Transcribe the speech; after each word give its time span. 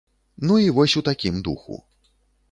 Ну 0.47 0.55
і 0.61 0.69
вось 0.77 0.95
у 1.01 1.03
такім 1.09 1.41
духу. 1.47 1.77